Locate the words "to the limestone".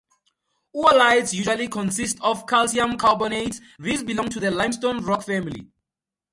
4.29-4.97